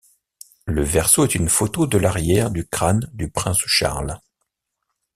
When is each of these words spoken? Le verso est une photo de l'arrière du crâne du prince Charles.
Le 0.65 0.81
verso 0.83 1.25
est 1.25 1.35
une 1.35 1.47
photo 1.47 1.85
de 1.85 1.99
l'arrière 1.99 2.49
du 2.49 2.65
crâne 2.65 3.07
du 3.13 3.29
prince 3.29 3.59
Charles. 3.67 4.19